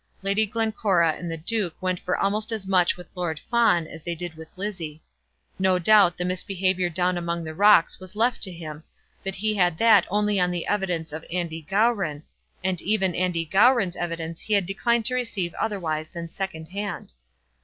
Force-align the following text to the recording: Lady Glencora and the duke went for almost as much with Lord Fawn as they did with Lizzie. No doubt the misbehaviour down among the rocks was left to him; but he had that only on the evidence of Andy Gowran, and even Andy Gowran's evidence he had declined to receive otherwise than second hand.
Lady 0.23 0.47
Glencora 0.47 1.11
and 1.11 1.29
the 1.29 1.37
duke 1.37 1.75
went 1.79 1.99
for 1.99 2.17
almost 2.17 2.51
as 2.51 2.65
much 2.65 2.97
with 2.97 3.05
Lord 3.13 3.39
Fawn 3.39 3.85
as 3.85 4.01
they 4.01 4.15
did 4.15 4.33
with 4.33 4.47
Lizzie. 4.55 5.03
No 5.59 5.77
doubt 5.77 6.17
the 6.17 6.25
misbehaviour 6.25 6.89
down 6.89 7.19
among 7.19 7.43
the 7.43 7.53
rocks 7.53 7.99
was 7.99 8.15
left 8.15 8.41
to 8.41 8.51
him; 8.51 8.83
but 9.23 9.35
he 9.35 9.53
had 9.53 9.77
that 9.77 10.07
only 10.09 10.39
on 10.39 10.49
the 10.49 10.65
evidence 10.65 11.13
of 11.13 11.23
Andy 11.31 11.61
Gowran, 11.61 12.23
and 12.63 12.81
even 12.81 13.13
Andy 13.13 13.45
Gowran's 13.45 13.95
evidence 13.95 14.39
he 14.41 14.53
had 14.55 14.65
declined 14.65 15.05
to 15.05 15.13
receive 15.13 15.53
otherwise 15.53 16.09
than 16.09 16.29
second 16.29 16.69
hand. 16.69 17.13